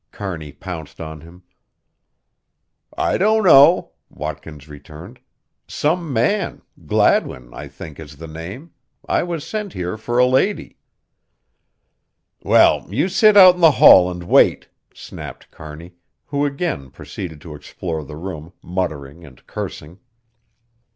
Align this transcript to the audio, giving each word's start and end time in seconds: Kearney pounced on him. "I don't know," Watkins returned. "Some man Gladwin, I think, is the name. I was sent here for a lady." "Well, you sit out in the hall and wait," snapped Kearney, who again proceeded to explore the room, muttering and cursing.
Kearney 0.11 0.51
pounced 0.51 0.99
on 0.99 1.21
him. 1.21 1.43
"I 2.97 3.19
don't 3.19 3.43
know," 3.43 3.91
Watkins 4.09 4.67
returned. 4.67 5.19
"Some 5.67 6.11
man 6.11 6.63
Gladwin, 6.87 7.53
I 7.53 7.67
think, 7.67 7.99
is 7.99 8.17
the 8.17 8.25
name. 8.25 8.71
I 9.07 9.21
was 9.21 9.45
sent 9.45 9.73
here 9.73 9.99
for 9.99 10.17
a 10.17 10.25
lady." 10.25 10.79
"Well, 12.41 12.87
you 12.89 13.09
sit 13.09 13.37
out 13.37 13.53
in 13.53 13.61
the 13.61 13.73
hall 13.77 14.09
and 14.09 14.23
wait," 14.23 14.69
snapped 14.91 15.51
Kearney, 15.51 15.93
who 16.25 16.47
again 16.47 16.89
proceeded 16.89 17.39
to 17.41 17.53
explore 17.53 18.03
the 18.03 18.17
room, 18.17 18.53
muttering 18.63 19.23
and 19.23 19.45
cursing. 19.45 19.99